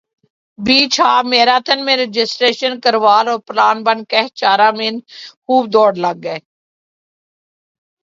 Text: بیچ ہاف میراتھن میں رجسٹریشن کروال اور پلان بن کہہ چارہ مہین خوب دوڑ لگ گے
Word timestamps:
بیچ 0.59 0.93
ہاف 0.99 1.23
میراتھن 1.25 1.79
میں 1.85 1.95
رجسٹریشن 1.97 2.71
کروال 2.83 3.25
اور 3.27 3.39
پلان 3.47 3.77
بن 3.85 3.97
کہہ 4.11 4.33
چارہ 4.39 4.69
مہین 4.77 4.95
خوب 5.43 5.63
دوڑ 5.73 5.91
لگ 5.97 6.17
گے 6.23 6.37